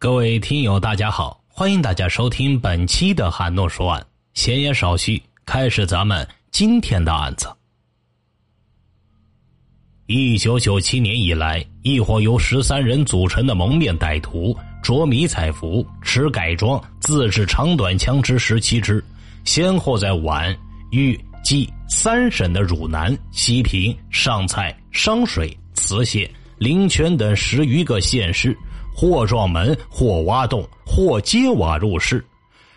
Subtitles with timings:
[0.00, 4.06] 各位听友，大家好，欢迎大家收听本期的韩诺说案。
[4.32, 7.52] 闲言少叙，开始咱们今天的案子。
[10.06, 19.04] 一九九七年以来，一伙由十三人组成的蒙面歹徒，着迷彩服、持改装、自制长短枪支十七支，
[19.44, 20.56] 先后在皖、
[20.92, 28.56] 豫、冀三省的汝南、西平、上蔡、商水、磁县、临泉等十余个县市。
[29.00, 32.24] 或撞门，或挖洞，或揭瓦入室，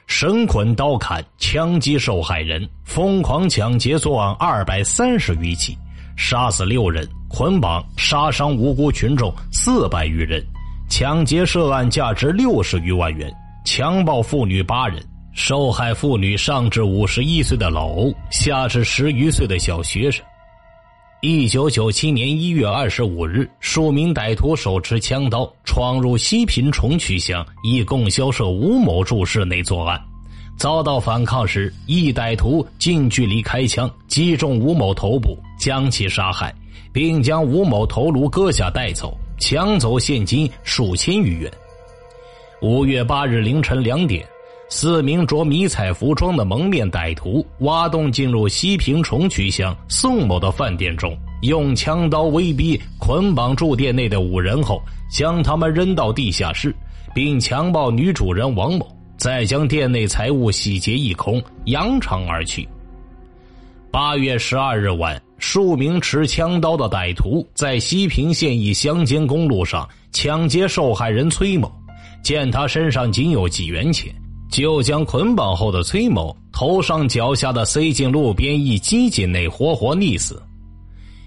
[0.05, 5.75] 绳捆刀砍，枪击受害人，疯狂抢劫作案二百三十余起，
[6.16, 10.45] 杀死六人，捆绑杀伤无辜群众四百余人，
[10.88, 13.33] 抢劫涉案价值六十余万元，
[13.66, 20.23] 强暴妇女八人，受害妇女上至五十一岁的老欧，下至十余岁的小学生。
[21.23, 30.02] 一九九七年一月二十五日，数名歹徒手持枪刀闯入西平崇曲乡一供销社吴某住室内作案，
[30.58, 36.52] 遭到反抗时，一歹徒近距离开枪击中吴某头部，将其杀害，
[36.92, 41.52] 并将吴某头颅割下带走，抢走现金数千余元。
[42.64, 44.25] 五月八日凌晨两点。
[44.73, 56.73] 四名着迷彩服装的蒙面歹徒挖洞进入西平崇曲乡宋某的饭店中，用枪刀威逼、捆绑住店内的五人后，将他们扔到地下室，
[57.14, 62.66] 并强暴女主人王某，再将店内财物洗劫一空，扬长而去。
[63.92, 71.69] 八月十二日晚，数名持枪刀的歹徒在西平县一乡间公路上抢劫受害人崔某，
[72.23, 74.09] 见他身上仅有几元钱。
[74.52, 80.43] 就将捆绑后的崔某头上脚下的塞进路边一机井内，活活溺死。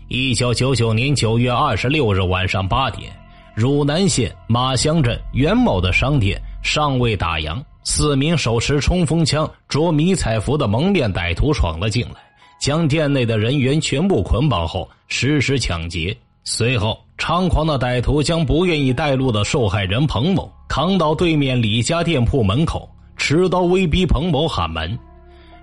[0.09, 3.11] 一九九九年九月二十六日晚上八点，
[3.55, 12.21] 汝南县马乡镇袁某的商店尚未打烊，四名手持冲锋枪、着迷彩服的蒙面歹徒闯了进来，
[12.61, 16.15] 将店内的人员全部捆绑后实施抢劫。
[16.45, 22.87] 随后，猖狂的歹徒将不愿意带路的受害人彭某扛到对面李家店铺门口。
[23.17, 24.99] 持刀威逼彭某喊门，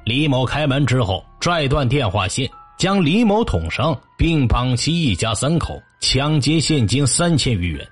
[0.04, 7.88] 李某开门之后拽断电话线，将李某捅伤，并绑其一家三口，抢劫现金三千余元。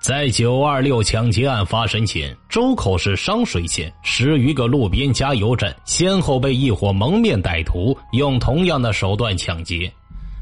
[0.00, 9.92] 在九二六抢劫案发生前，周口市商水县十余个路边加油站先后被一伙蒙面歹徒用同样的手段抢劫，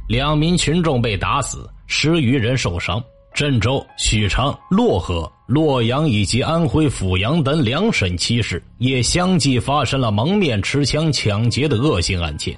[0.08, 3.02] 两名群众被打死，十余人受伤。
[3.32, 5.30] 郑州、许昌、漯河。
[5.46, 12.56] 洛阳以及安徽阜阳等两省七市也相继发生了蒙面持枪抢劫的恶性案件。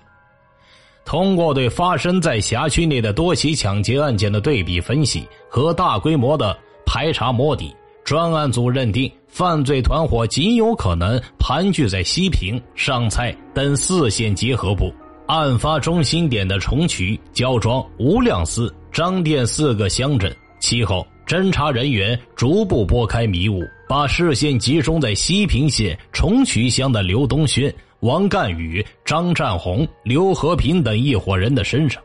[1.07, 14.93] 通过对发生在辖区内的多起抢劫案件的对比分析和大规模的排查摸底，专案组认定犯罪团伙极有可能盘踞在西平、上蔡等四县结合部。
[15.29, 20.31] 案发中心点的崇渠、焦庄、无量寺、张店四个乡镇，
[20.63, 21.07] 其后。
[21.25, 32.03] 侦查人员逐步拨开迷雾，把视线集中在西平县崇渠乡的刘东轩、王干宇、张占红、刘和平等一伙人的身上。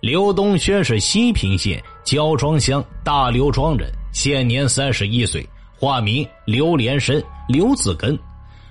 [0.00, 8.18] 刘东轩是西平县焦庄乡大刘庄人，现年三十一岁，化名刘连生、刘子根，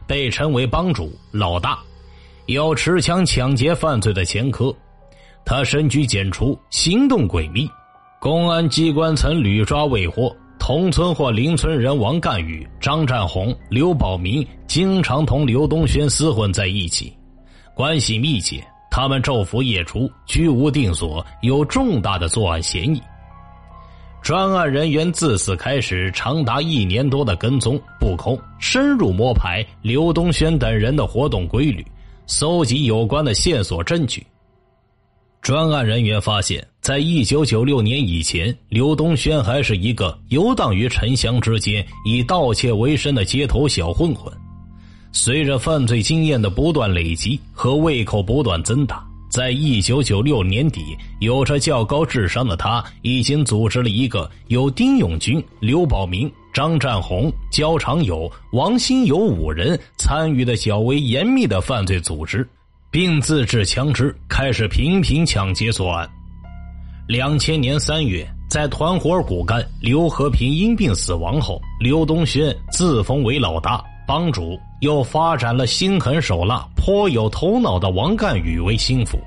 [0.08, 1.78] 被称为帮主老大，
[2.48, 4.74] 有持枪抢劫犯罪的前科。
[5.46, 7.70] 他深居简出，行动诡秘。
[8.22, 17.14] 公安机关曾屡抓未获，同村或邻村人王干宇、张占红、刘宝明经常同刘东轩厮混在一起，
[17.74, 18.62] 关系密切。
[18.92, 23.02] 他们昼伏夜出，居无定所，有重大的作案嫌疑。
[24.22, 31.86] 专案人员自此开始长达一年多的跟踪布控，深入摸排刘东轩等人的活动规律，
[32.26, 34.28] 搜集有关的线索证据。
[35.50, 44.32] 专案人员发现，在一九九六年以前，刘东轩还是一个游荡于城乡之间、以盗窃为生的街头小混混。
[45.12, 62.48] 随着犯罪经验的不断累积和胃口不断增大，在一九九六年底，有着较高智商的他已经组织了一个由丁永军、刘宝明、张占红、焦长友、王新友五人参与的较为严密的犯罪组织。
[62.92, 66.10] 并自制枪支，开始频频抢劫作案。
[67.08, 79.20] 两千年三月，在团伙骨干刘和平因病死亡后，刘东轩自封为老大帮主，又发展了心狠手辣、颇有头脑的王干宇为心腹。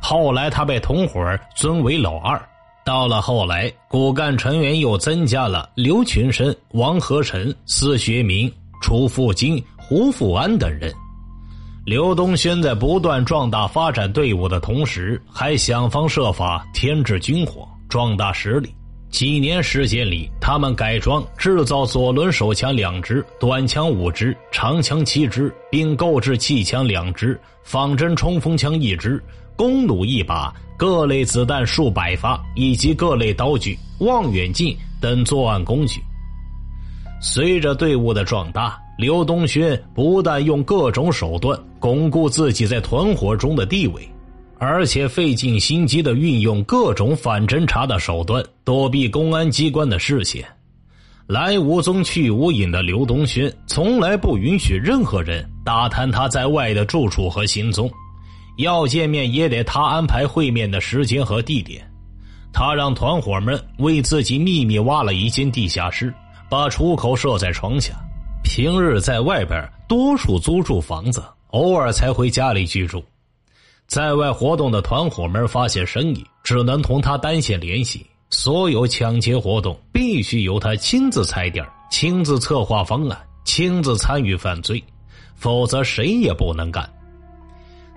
[0.00, 2.40] 后来，他被同伙尊为老二。
[2.84, 8.52] 到了后来，骨干成员又增加了刘群生、王和臣、司学明、
[8.82, 10.92] 楚富金、胡富安等人。
[11.88, 18.68] 刘东轩在不断壮大发展队伍的同时，还想方设法添置军火，壮大实力。
[19.08, 29.18] 几年时间里，他们改装制造左轮手枪两支、短枪五支、长枪七支，并购置气枪两支、仿真冲锋枪一支、
[29.56, 30.54] 弓弩一把。
[30.76, 36.02] 各类子弹数百发，以及各类刀具、望远镜等作案工具。
[37.18, 44.02] 随着队伍的壮大，刘东轩不但用各种手段巩固自己在团伙中的地位，
[44.58, 50.44] 而且费尽心机的运用各种反侦查的手段，躲避公安机关的视线。
[51.28, 57.88] 来无踪去无影的刘东轩，从来不允许任何人打探他在外的住处和行踪。
[58.56, 61.88] 要见面也得他安排会面的时间和地点。
[62.52, 66.12] 他让团伙们为自己秘密挖了一间地下室，
[66.50, 67.92] 把出口设在床下。
[68.48, 73.04] 平日在外边多数租住房子，偶尔才回家里居住。
[73.86, 78.06] 在外活动的团伙们发现生意，只能同他单线联系。
[78.30, 84.82] 所有抢劫活动必须由他亲自踩点、亲自策划方案、亲自参与犯罪，
[85.34, 86.88] 否则谁也不能干。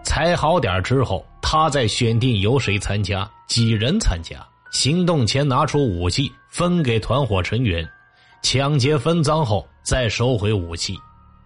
[0.03, 4.45] 踩好点之后，他再选定由谁参加、几人参加。
[4.69, 7.89] 行动前拿出武器分给团伙成员，
[8.41, 10.97] 抢劫分赃后再收回武器。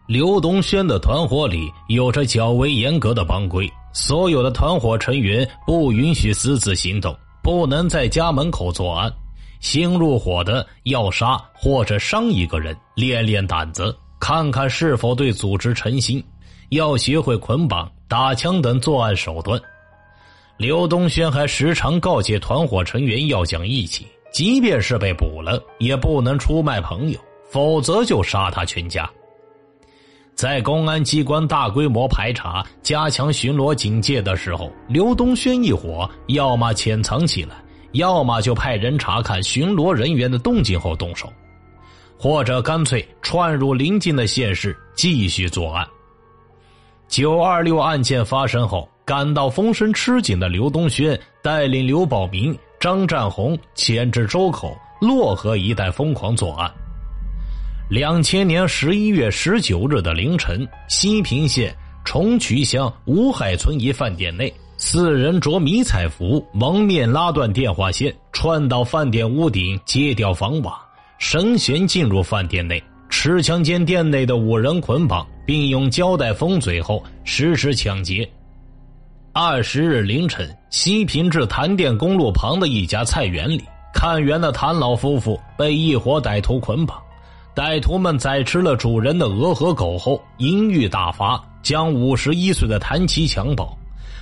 [0.07, 9.11] 刘东轩的团伙里有着较为严格的帮规，所有的团伙成员不允许私自行动，不能在家门口作案。
[9.59, 16.23] 新入伙的要杀或者伤一个人，练练胆子，看看是否对组织诚心。
[16.69, 17.89] 要学会捆绑。
[18.07, 19.59] 打枪等作案手段，
[20.57, 24.05] 刘东轩还时常告诫团伙成员要讲义气，
[24.35, 27.17] 即便是被捕了，也不能出卖朋友，
[27.49, 29.09] 否则就杀他全家。
[30.35, 37.55] 在公安机关大规模排查、加强巡逻警戒的时候，刘东轩一伙要么潜藏起来，
[37.93, 41.31] 要么就派人查看巡逻人员的动静后动手，
[42.19, 45.87] 或者干脆窜入邻近的县市继续作案。
[47.07, 52.53] 九二六案件发生后，感到风声吃紧的刘东轩带领刘宝明、
[52.85, 56.71] 张占红潜至周口、漯河一带疯狂作案。
[57.89, 70.79] 两千年十一月十九日的凌晨，西平县崇渠乡吴海村一饭店内，四人着迷彩服，蒙面拉断电话线，窜到饭店屋顶揭掉房瓦，
[71.17, 72.79] 绳弦进入饭店内。
[73.09, 78.29] 持枪将店内的五人捆绑，并用胶带封嘴后实施抢劫。
[79.37, 83.61] 二十日凌晨，西平至潭店公路旁的一家菜园里，
[83.93, 86.97] 看园的谭老夫妇被一伙歹徒捆绑。
[87.53, 93.77] 歹徒们宰吃了主人的鹅和狗后，淫欲大发，将五十一岁的谭妻强暴，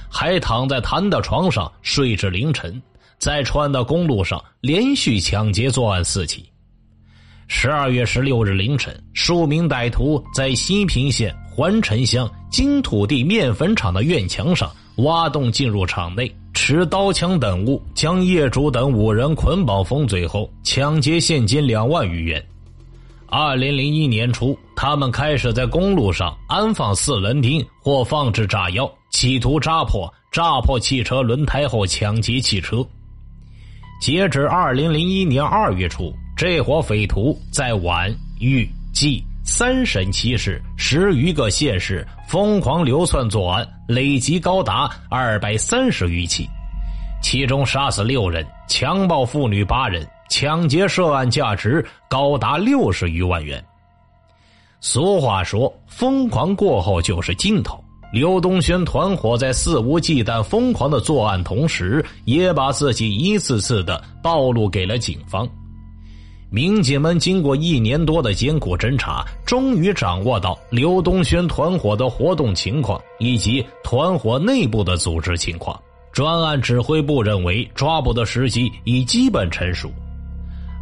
[0.09, 2.81] 还躺在谭的床上睡至凌晨，
[3.19, 6.43] 在川的公路上连续抢劫作案四起。
[7.47, 22.43] 十二月十六日凌晨，数名歹徒在西平县环城乡金土地面粉厂的院墙上挖洞进入厂内，持刀枪等物将业主等五人捆绑封嘴后，抢劫现金两万余元。
[23.27, 32.85] 二零零一年初，他们开始在公路上安放四轮钉或放置炸药，企图扎破炸破汽车轮胎后抢劫汽车。
[33.99, 36.13] 截止二零零一年二月初。
[36.35, 46.47] 这伙匪徒在皖、豫、冀三省七市十余个县市疯狂流窜作案，累计高达二百三十余起，
[47.21, 53.63] 其中杀死六人，强暴妇女八人，抢劫涉案价值高达六十余万元。
[54.79, 57.83] 俗话说：“疯狂过后就是尽头。”
[58.13, 65.49] 刘东轩团伙在肆无忌惮、疯狂的作案同时，也把自己一次次的暴露给了警方。
[66.55, 75.75] 民警们经过一年多的艰苦侦查，终于掌握到刘东轩团伙的活动情况以及团伙内部的组织情况。
[76.11, 79.91] 专案指挥部认为，抓捕的时机已基本成熟。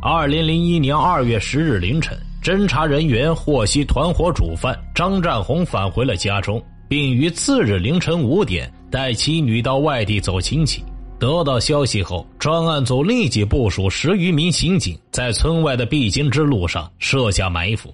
[0.01, 10.83] 二零零一年二月十日凌晨，侦查人员获悉团伙主犯张占红返回了家中，并于次日凌晨五点带妻女到外地走亲戚。
[11.21, 17.93] 得到消息后，专案组立即部署十余名刑警在村外的必经之路上设下埋伏。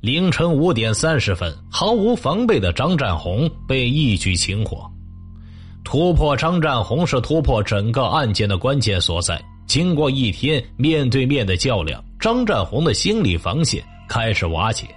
[0.00, 4.84] 凌晨五点三十分，毫无防备的张占红被一举擒获。
[5.84, 9.40] 突破张占红是突破整个案件的关键所在。
[9.68, 14.88] 经过一天面对面的较量，张占红的心理防线开始瓦解。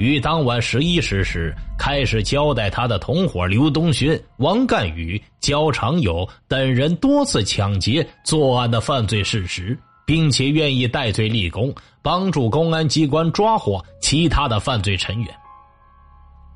[0.00, 15.28] 于当晚十一时时，开始交代他的同伙刘东勋、王干宇、焦长友等人多次抢劫作案的犯罪事实，并且愿意戴罪立功，帮助公安机关抓获其他的犯罪成员。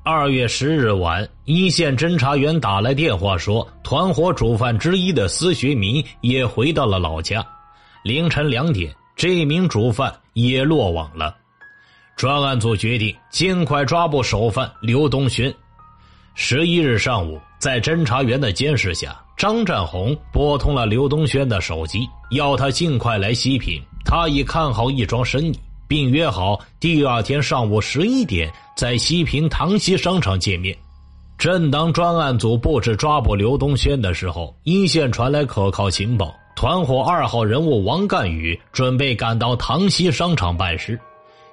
[0.03, 7.45] 二月十日晚，一线侦查员打来电话说，团伙主犯之一的司学民也回到了老家。
[8.03, 11.37] 凌晨两点，这名主犯也落网了。
[12.15, 15.53] 专案组决定尽快抓捕首犯刘东轩。
[16.33, 23.81] 十一日上午，在侦查员的监视下，张占红拨通了刘东轩的手机，要他尽快来西平。
[24.05, 30.77] 他已看好一桩生意，并约好第二天上午十一点在西平唐西商场见面。
[31.37, 40.97] 正当专案组布置抓捕刘东轩的时候，一线传来可靠情报：团伙二号人物王干宇准备赶到唐西商场办事。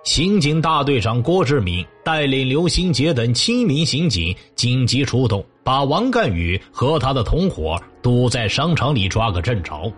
[0.04, 9.92] 刑警大队长郭志敏带领刘新杰等七名刑警紧急出动，把王干宇和他的同伙堵在商场里抓个正着。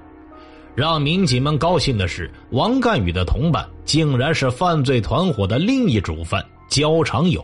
[0.74, 7.42] 让民警们高兴的是，王干宇的同伴竟然是犯罪团伙的另一主犯焦长友。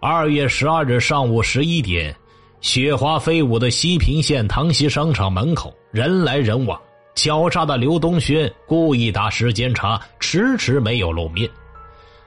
[0.00, 2.12] 二月十二日上午十一点，
[2.60, 6.80] 雪花飞舞的西平县唐西商场门口人来人往。
[7.14, 11.48] 狡诈的刘东轩故意打时间差，迟迟没有露面。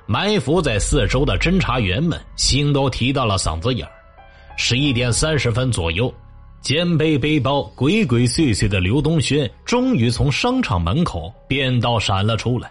[0.05, 3.91] 埋伏在四周的侦查员们心都提到了嗓子眼儿。
[4.57, 6.13] 十一点三十分左右，
[6.61, 12.69] 肩背背包、鬼鬼祟祟的刘东轩终于从商场门口便道闪了出来。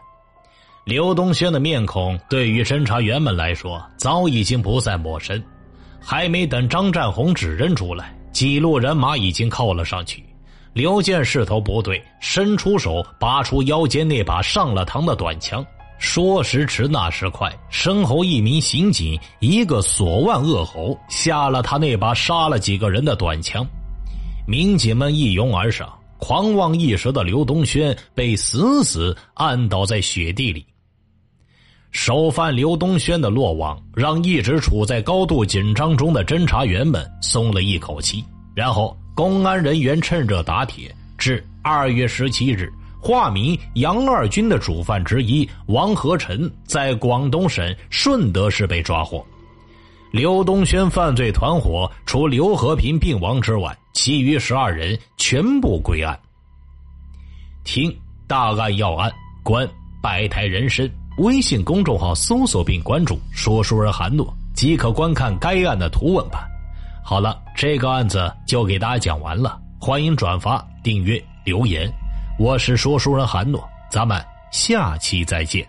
[0.85, 5.43] 刘东轩的面孔对于侦查员们来说早已经不再陌生。
[6.05, 10.25] 还没等张占红指认出来，几路人马已经靠了上去。
[10.73, 15.65] 刘健势头不对，伸出手拔出腰间那把上了膛的短枪。
[15.99, 23.65] 说时迟，那时快，身后一名刑警一个锁腕恶喉，下了他那把杀了几个人的短枪。
[24.47, 30.67] 民警们一拥而上，狂妄一时的刘东轩被死死按倒在雪地里。
[31.91, 38.25] 首犯刘东轩的落网，让一直处在高度紧张中的侦查员们松了一口气，
[38.57, 38.97] 然后。
[39.15, 49.25] 公安人员趁热打铁，至二月十七日，化名杨二军的主犯之一王和臣在广东省顺德市被抓获。
[50.11, 56.19] 刘东轩犯罪团伙除刘和平病亡之外，其余十二人全部归案。
[57.65, 57.95] 听
[58.27, 59.69] 大案要案，观
[60.03, 60.91] 百态人生。
[61.19, 66.43] 微信公众号搜索并关注“说书人韩诺”，即可观看该案的图文版。
[67.05, 69.57] 好了，这个案子就给大家讲完了。
[69.81, 71.89] 欢迎转发、订阅、留言。
[72.37, 75.65] 我是说书人韩诺，咱们下期再见。